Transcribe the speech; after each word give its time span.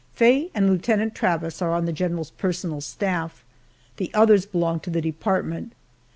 Faye 0.15 0.49
and 0.55 0.67
Lieutenant 0.67 1.13
Travis 1.13 1.61
are 1.61 1.73
on 1.75 1.85
the 1.85 1.93
general's 1.93 2.31
personal 2.31 2.81
staff, 2.81 3.43
the 3.97 4.11
others 4.15 4.47
belong 4.47 4.79
to 4.79 4.89
the 4.89 4.99
department. 4.99 5.73